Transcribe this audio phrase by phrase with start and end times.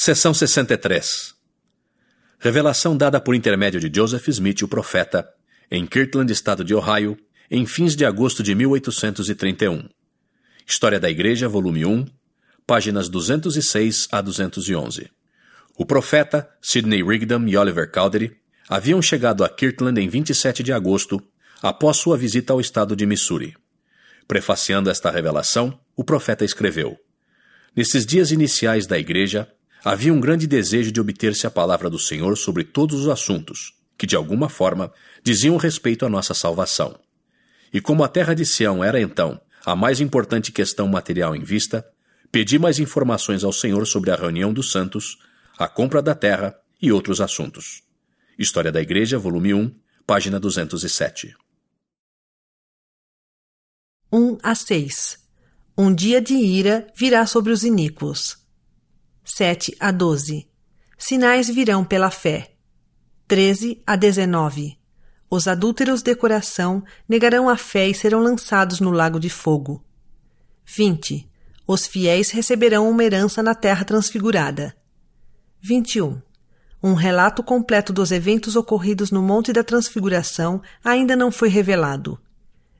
[0.00, 1.34] Seção 63
[2.38, 5.28] Revelação dada por intermédio de Joseph Smith, o profeta,
[5.68, 7.18] em Kirtland, estado de Ohio,
[7.50, 9.88] em fins de agosto de 1831.
[10.64, 12.06] História da Igreja, volume 1,
[12.64, 15.10] páginas 206 a 211.
[15.76, 18.36] O profeta, Sidney Rigdon e Oliver Cowdery
[18.68, 21.20] haviam chegado a Kirtland em 27 de agosto,
[21.60, 23.56] após sua visita ao estado de Missouri.
[24.28, 26.96] Prefaciando esta revelação, o profeta escreveu:
[27.74, 29.52] Nesses dias iniciais da Igreja,
[29.90, 34.06] Havia um grande desejo de obter-se a palavra do Senhor sobre todos os assuntos, que
[34.06, 34.92] de alguma forma
[35.24, 37.00] diziam respeito à nossa salvação.
[37.72, 41.90] E como a terra de Sião era então a mais importante questão material em vista,
[42.30, 45.16] pedi mais informações ao Senhor sobre a reunião dos santos,
[45.56, 47.82] a compra da terra e outros assuntos.
[48.38, 49.74] História da Igreja, volume 1,
[50.06, 51.34] página 207.
[54.12, 55.18] 1 a 6
[55.78, 58.46] Um dia de ira virá sobre os iníquos.
[59.30, 60.48] 7 a 12.
[60.96, 62.50] Sinais virão pela fé.
[63.28, 64.78] 13 a 19.
[65.30, 69.84] Os adúlteros de coração negarão a fé e serão lançados no lago de fogo.
[70.64, 71.28] 20.
[71.66, 74.74] Os fiéis receberão uma herança na terra transfigurada.
[75.60, 76.20] 21.
[76.82, 82.18] Um relato completo dos eventos ocorridos no Monte da Transfiguração ainda não foi revelado.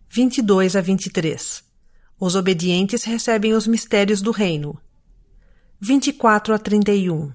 [0.08, 1.62] 22 a 23.
[2.19, 4.80] Os obedientes recebem os mistérios do reino.
[5.81, 7.33] 24 a 31.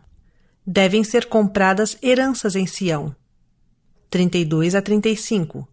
[0.67, 3.16] Devem ser compradas heranças em Sião.
[4.09, 5.66] 32 a 35.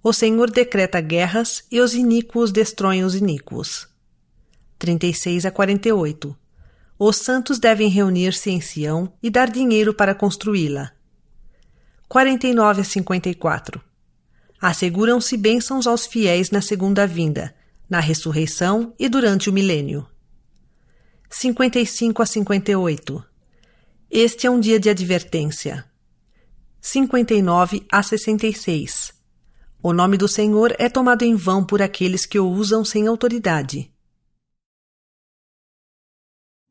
[0.00, 3.88] O Senhor decreta guerras e os iníquos destroem os iníquos.
[4.78, 6.36] 36 a 48.
[6.96, 10.92] Os santos devem reunir-se em Sião e dar dinheiro para construí-la.
[12.08, 13.82] 49 a 54.
[14.60, 17.52] Asseguram-se bênçãos aos fiéis na segunda vinda,
[17.90, 20.06] na ressurreição e durante o milênio.
[21.34, 23.24] 55 a 58.
[24.10, 25.82] Este é um dia de advertência.
[26.78, 29.14] 59 a 66.
[29.82, 33.90] O nome do Senhor é tomado em vão por aqueles que o usam sem autoridade.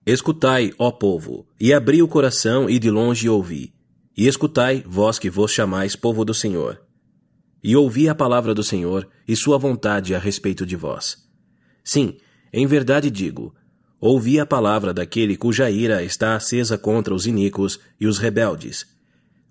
[0.06, 3.74] Escutai, ó povo, e abri o coração e de longe ouvi.
[4.16, 6.80] E escutai, vós que vos chamais povo do Senhor.
[7.63, 11.18] E ouvi a palavra do Senhor e sua vontade a respeito de vós.
[11.84, 12.16] Sim,
[12.53, 13.56] em verdade digo,
[14.01, 18.88] ouvi a palavra daquele cuja ira está acesa contra os iníquos e os rebeldes,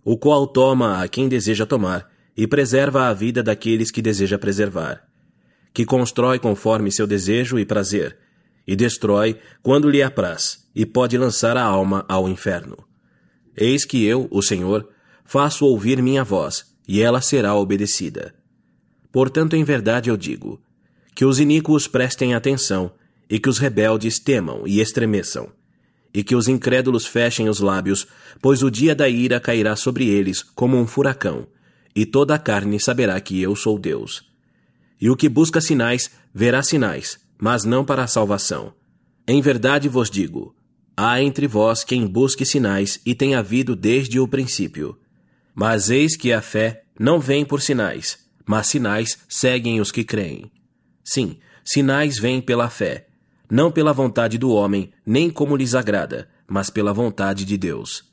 [0.05, 5.07] o qual toma a quem deseja tomar e preserva a vida daqueles que deseja preservar,
[5.73, 8.19] que constrói conforme seu desejo e prazer,
[8.67, 12.77] e destrói quando lhe apraz, e pode lançar a alma ao inferno.
[13.57, 14.89] Eis que eu, o Senhor,
[15.25, 18.35] faço ouvir minha voz, e ela será obedecida.
[19.13, 20.61] Portanto, em verdade eu digo:
[21.15, 22.93] que os iníquos prestem atenção
[23.31, 25.53] e que os rebeldes temam e estremeçam,
[26.13, 28.07] e que os incrédulos fechem os lábios,
[28.43, 31.47] pois o dia da ira cairá sobre eles como um furacão,
[31.95, 34.29] e toda a carne saberá que eu sou Deus.
[35.01, 38.75] E o que busca sinais, verá sinais, mas não para a salvação.
[39.27, 40.55] Em verdade vos digo:
[40.97, 44.99] há entre vós quem busque sinais, e tem havido desde o princípio.
[45.55, 50.51] Mas eis que a fé não vem por sinais, mas sinais seguem os que creem.
[51.05, 53.07] Sim, sinais vêm pela fé,
[53.51, 58.05] não pela vontade do homem, nem como lhes agrada, mas pela vontade de Deus.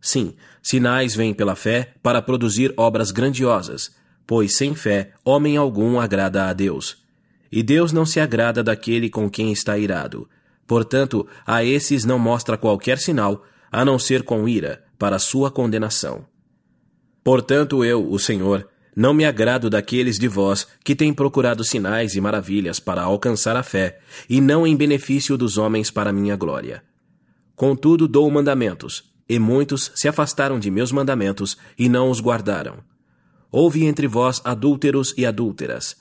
[0.00, 6.48] Sim, sinais vêm pela fé para produzir obras grandiosas, pois sem fé homem algum agrada
[6.48, 7.04] a Deus.
[7.50, 10.28] E Deus não se agrada daquele com quem está irado.
[10.66, 16.26] Portanto, a esses não mostra qualquer sinal, a não ser com ira, para sua condenação.
[17.22, 22.20] Portanto, eu, o Senhor, não me agrado daqueles de vós que têm procurado sinais e
[22.20, 26.82] maravilhas para alcançar a fé, e não em benefício dos homens para minha glória.
[27.54, 32.78] Contudo, dou mandamentos, e muitos se afastaram de meus mandamentos e não os guardaram.
[33.52, 35.96] Houve entre vós adúlteros e adúlteras.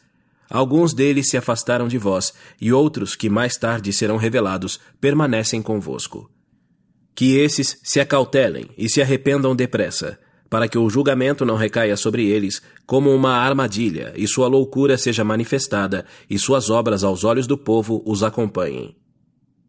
[0.50, 6.30] Alguns deles se afastaram de vós, e outros, que mais tarde serão revelados, permanecem convosco.
[7.14, 10.20] Que esses se acautelem e se arrependam depressa,
[10.56, 15.22] para que o julgamento não recaia sobre eles como uma armadilha, e sua loucura seja
[15.22, 18.96] manifestada, e suas obras aos olhos do povo os acompanhem.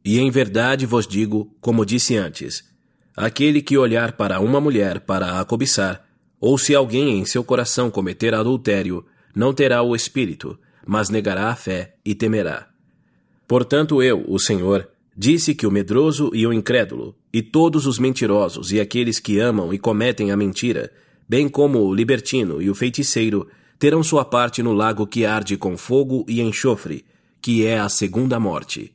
[0.05, 2.63] E em verdade vos digo, como disse antes:
[3.17, 6.07] aquele que olhar para uma mulher para a cobiçar,
[6.41, 9.05] ou se alguém em seu coração cometer adultério,
[9.35, 10.57] não terá o espírito,
[10.87, 12.69] mas negará a fé e temerá.
[13.49, 14.89] Portanto, eu, o Senhor,
[15.19, 19.73] Disse que o medroso e o incrédulo, e todos os mentirosos e aqueles que amam
[19.73, 20.93] e cometem a mentira,
[21.27, 23.49] bem como o libertino e o feiticeiro,
[23.79, 27.03] terão sua parte no lago que arde com fogo e enxofre,
[27.41, 28.93] que é a segunda morte.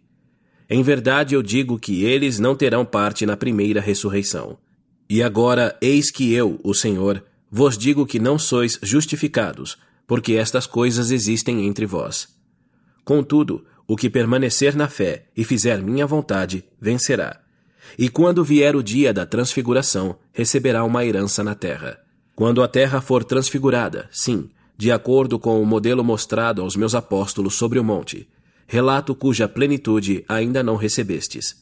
[0.69, 4.59] Em verdade eu digo que eles não terão parte na primeira ressurreição.
[5.09, 9.77] E agora, eis que eu, o Senhor, vos digo que não sois justificados,
[10.07, 12.29] porque estas coisas existem entre vós.
[13.03, 17.41] Contudo, o que permanecer na fé e fizer minha vontade, vencerá.
[17.99, 21.99] E quando vier o dia da transfiguração, receberá uma herança na terra.
[22.33, 27.55] Quando a terra for transfigurada, sim, de acordo com o modelo mostrado aos meus apóstolos
[27.55, 28.29] sobre o monte,
[28.65, 31.61] relato cuja plenitude ainda não recebestes.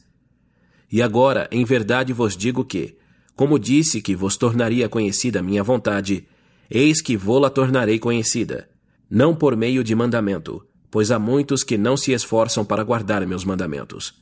[0.88, 2.96] E agora, em verdade vos digo que,
[3.34, 6.28] como disse que vos tornaria conhecida minha vontade,
[6.70, 8.70] eis que vou-la tornarei conhecida,
[9.10, 13.44] não por meio de mandamento, pois há muitos que não se esforçam para guardar meus
[13.44, 14.14] mandamentos.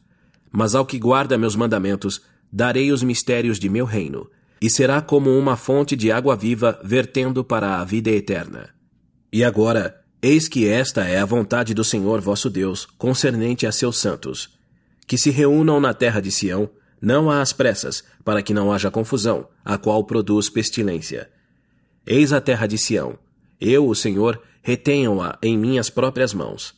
[0.51, 2.21] Mas ao que guarda meus mandamentos,
[2.53, 4.29] darei os mistérios de meu reino,
[4.61, 8.71] e será como uma fonte de água viva vertendo para a vida eterna.
[9.33, 13.99] E agora, eis que esta é a vontade do Senhor vosso Deus concernente a seus
[13.99, 14.51] santos,
[15.07, 16.69] que se reúnam na terra de Sião,
[17.01, 21.31] não às pressas, para que não haja confusão, a qual produz pestilência.
[22.07, 23.19] Eis a terra de Sião.
[23.61, 26.75] Eu, o Senhor, retenham-a em minhas próprias mãos.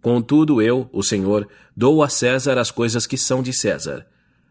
[0.00, 4.06] Contudo, eu, o Senhor, dou a César as coisas que são de César.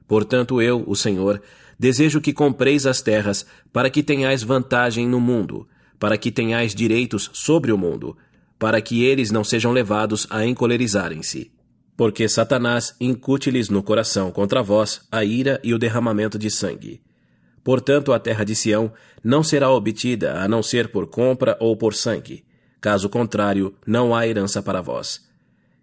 [0.08, 1.42] Portanto, eu, o Senhor,
[1.80, 5.68] desejo que compreis as terras, para que tenhais vantagem no mundo,
[5.98, 8.18] para que tenhais direitos sobre o mundo,
[8.60, 11.52] para que eles não sejam levados a encolerizarem-se.
[11.98, 17.02] Porque Satanás incute-lhes no coração contra vós a ira e o derramamento de sangue.
[17.66, 21.96] Portanto, a terra de Sião não será obtida a não ser por compra ou por
[21.96, 22.46] sangue.
[22.80, 25.28] Caso contrário, não há herança para vós.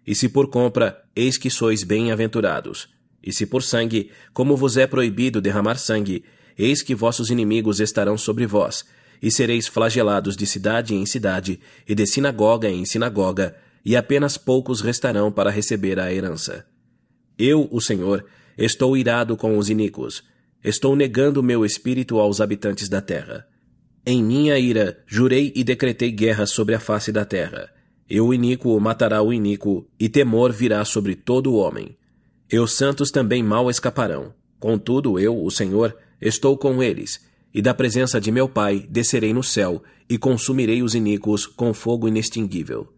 [0.07, 2.87] E se por compra, eis que sois bem-aventurados.
[3.21, 6.23] E se por sangue, como vos é proibido derramar sangue,
[6.57, 8.85] eis que vossos inimigos estarão sobre vós,
[9.21, 14.79] e sereis flagelados de cidade em cidade, e de sinagoga em sinagoga, e apenas poucos
[14.79, 16.65] restarão para receber a herança.
[17.37, 18.25] Eu, o Senhor,
[18.57, 20.23] estou irado com os iníquos,
[20.63, 23.47] estou negando meu espírito aos habitantes da terra.
[24.05, 27.73] Em minha ira, jurei e decretei guerra sobre a face da terra
[28.09, 31.97] e o iníquo matará o iníquo, e temor virá sobre todo o homem.
[32.51, 34.33] E os santos também mal escaparão.
[34.59, 39.43] Contudo, eu, o Senhor, estou com eles, e da presença de meu Pai descerei no
[39.43, 42.93] céu, e consumirei os iníquos com fogo inextinguível.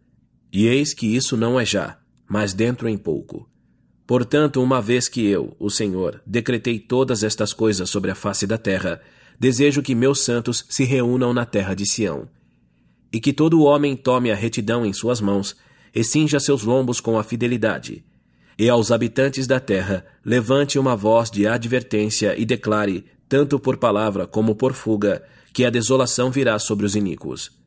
[0.52, 1.98] E eis que isso não é já,
[2.28, 3.50] mas dentro em pouco.
[4.08, 8.58] Portanto, uma vez que eu, o Senhor, decretei todas estas coisas sobre a face da
[8.58, 9.02] terra,
[9.40, 12.28] desejo que meus santos se reúnam na terra de Sião
[13.16, 15.56] e que todo homem tome a retidão em suas mãos,
[15.94, 18.04] e cinja seus lombos com a fidelidade.
[18.60, 24.28] E aos habitantes da terra, levante uma voz de advertência e declare, tanto por palavra
[24.28, 25.24] como por fuga,
[25.54, 27.58] que a desolação virá sobre os iníquos.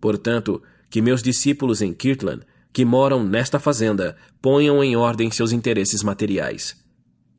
[0.00, 2.40] Portanto, que meus discípulos em Kirtland,
[2.76, 6.76] que moram nesta fazenda, ponham em ordem seus interesses materiais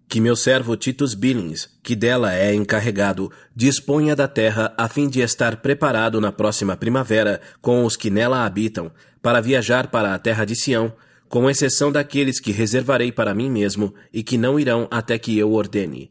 [0.09, 5.19] que meu servo Titus Billings, que dela é encarregado, disponha da terra a fim de
[5.19, 8.89] estar preparado na próxima primavera com os que nela habitam,
[9.21, 10.91] para viajar para a terra de Sião,
[11.29, 15.51] com exceção daqueles que reservarei para mim mesmo e que não irão até que eu
[15.51, 16.09] ordene.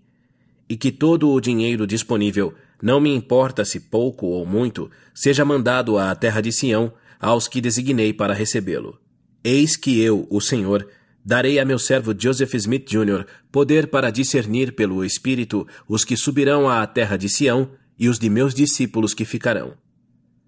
[0.68, 5.98] E que todo o dinheiro disponível, não me importa se pouco ou muito, seja mandado
[5.98, 9.00] à terra de Sião aos que designei para recebê-lo.
[9.48, 10.88] Eis que eu, o Senhor,
[11.24, 13.26] Darei a meu servo Joseph Smith Jr.
[13.50, 18.28] poder para discernir pelo Espírito os que subirão à terra de Sião e os de
[18.28, 19.74] meus discípulos que ficarão.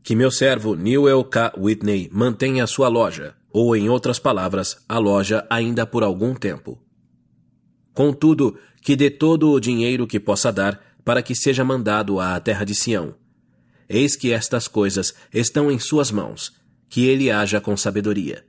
[0.04, 1.52] Que meu servo Newell K.
[1.56, 6.80] Whitney mantenha sua loja, ou em outras palavras, a loja ainda por algum tempo.
[7.94, 12.64] Contudo, que dê todo o dinheiro que possa dar para que seja mandado à terra
[12.64, 13.14] de Sião.
[13.88, 16.52] Eis que estas coisas estão em suas mãos,
[16.88, 18.47] que ele haja com sabedoria.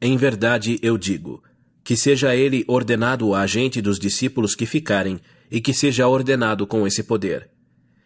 [0.00, 1.42] Em verdade eu digo,
[1.82, 6.86] que seja ele ordenado o agente dos discípulos que ficarem, e que seja ordenado com
[6.86, 7.48] esse poder.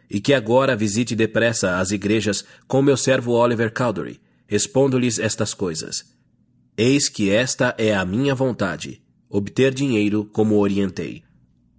[0.08, 6.04] E que agora visite depressa as igrejas com meu servo Oliver Cowdery, expondo-lhes estas coisas.
[6.76, 11.22] Eis que esta é a minha vontade, obter dinheiro como orientei.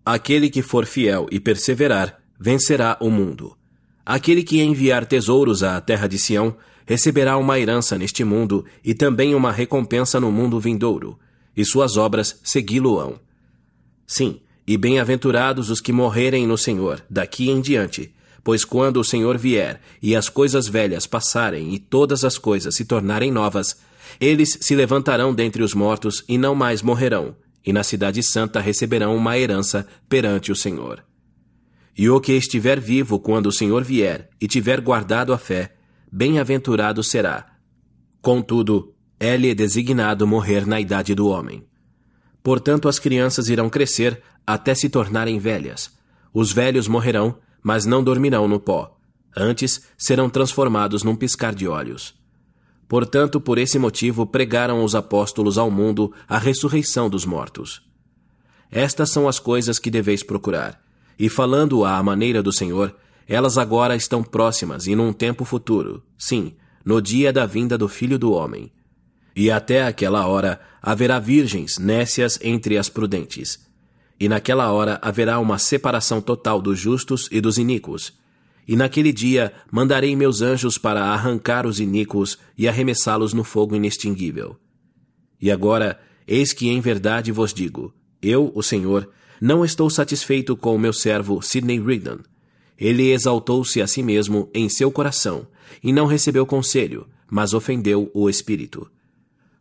[0.06, 3.56] Aquele que for fiel e perseverar, vencerá o mundo.
[4.06, 9.36] Aquele que enviar tesouros à terra de Sião, receberá uma herança neste mundo e também
[9.36, 11.18] uma recompensa no mundo vindouro
[11.56, 13.20] e suas obras segui-lo-ão.
[14.06, 18.14] Sim, e bem-aventurados os que morrerem no Senhor, daqui em diante,
[18.44, 22.86] pois quando o Senhor vier e as coisas velhas passarem e todas as coisas se
[22.86, 23.78] tornarem novas,
[24.20, 27.36] eles se levantarão dentre os mortos e não mais morrerão,
[27.66, 31.04] e na Cidade Santa receberão uma herança perante o Senhor.
[31.96, 35.74] E o que estiver vivo quando o Senhor vier e tiver guardado a fé,
[36.16, 37.56] bem-aventurado será.
[38.22, 41.66] Contudo, é-lhe designado morrer na idade do homem.
[42.44, 45.92] Portanto, as crianças irão crescer até se tornarem velhas.
[46.32, 48.96] Os velhos morrerão, mas não dormirão no pó.
[49.36, 52.14] Antes, serão transformados num piscar de olhos.
[52.88, 57.82] Portanto, por esse motivo pregaram os apóstolos ao mundo a ressurreição dos mortos.
[58.70, 60.80] Estas são as coisas que deveis procurar.
[61.18, 62.96] E falando à maneira do Senhor,
[63.28, 66.54] elas agora estão próximas e num tempo futuro, sim,
[66.86, 68.72] no dia da vinda do Filho do Homem.
[69.36, 73.68] E até aquela hora haverá virgens nécias entre as prudentes.
[74.20, 78.14] E naquela hora haverá uma separação total dos justos e dos iníquos.
[78.68, 84.58] E naquele dia mandarei meus anjos para arrancar os iníquos e arremessá-los no fogo inextinguível.
[85.42, 89.10] E agora, eis que em verdade vos digo: eu, o Senhor,
[89.42, 92.20] não estou satisfeito com o meu servo Sidney Rigdon.
[92.78, 95.48] Ele exaltou-se a si mesmo em seu coração,
[95.84, 98.90] e não recebeu conselho, mas ofendeu o Espírito.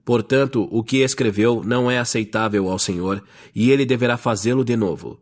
[0.04, 3.22] Portanto, o que escreveu não é aceitável ao Senhor,
[3.54, 5.20] e ele deverá fazê-lo de novo.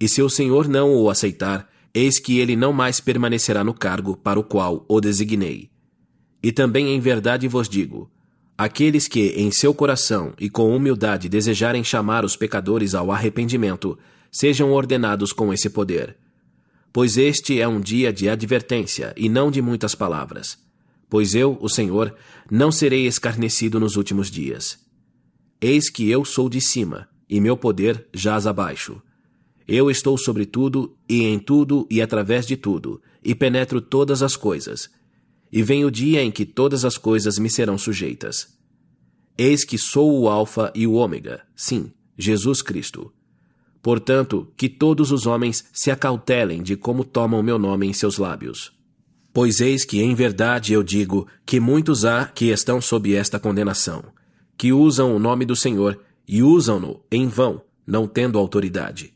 [0.00, 4.16] E se o Senhor não o aceitar, eis que ele não mais permanecerá no cargo
[4.16, 5.70] para o qual o designei.
[6.42, 8.10] E também em verdade vos digo:
[8.56, 13.98] aqueles que, em seu coração e com humildade, desejarem chamar os pecadores ao arrependimento,
[14.30, 16.16] sejam ordenados com esse poder.
[16.96, 20.64] Pois este é um dia de advertência e não de muitas palavras
[21.08, 22.14] pois eu, o Senhor,
[22.50, 24.78] não serei escarnecido nos últimos dias.
[25.60, 29.00] Eis que eu sou de cima, e meu poder jaz abaixo.
[29.66, 34.36] Eu estou sobre tudo, e em tudo, e através de tudo, e penetro todas as
[34.36, 34.88] coisas.
[35.50, 38.56] E vem o dia em que todas as coisas me serão sujeitas.
[39.38, 43.12] Eis que sou o Alfa e o Ômega, sim, Jesus Cristo.
[43.86, 48.72] Portanto, que todos os homens se acautelem de como tomam meu nome em seus lábios.
[49.32, 54.02] Pois eis que em verdade eu digo que muitos há que estão sob esta condenação,
[54.58, 59.14] que usam o nome do Senhor e usam-no em vão, não tendo autoridade.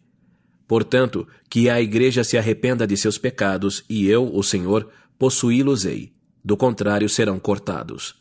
[0.69, 6.13] Portanto, que a igreja se arrependa de seus pecados e eu, o Senhor, possuí-los-ei.
[6.45, 8.20] Do contrário, serão cortados.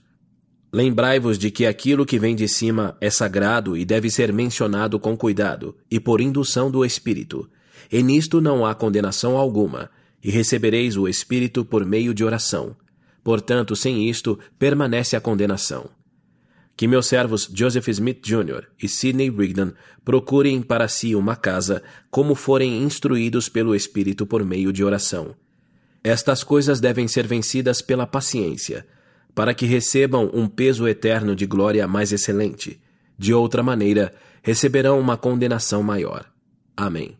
[0.71, 5.17] Lembrai-vos de que aquilo que vem de cima é sagrado e deve ser mencionado com
[5.17, 7.49] cuidado e por indução do Espírito.
[7.91, 9.89] E nisto não há condenação alguma,
[10.23, 12.75] e recebereis o Espírito por meio de oração.
[13.23, 15.89] Portanto, sem isto, permanece a condenação.
[16.77, 18.67] Que meus servos Joseph Smith Jr.
[18.81, 19.73] e Sidney Rigdon
[20.05, 25.35] procurem para si uma casa, como forem instruídos pelo Espírito por meio de oração.
[26.03, 28.85] Estas coisas devem ser vencidas pela paciência,
[29.36, 32.79] para que recebam um peso eterno de glória mais excelente.
[33.17, 36.25] De outra maneira, receberão uma condenação maior.
[36.75, 37.18] Amém.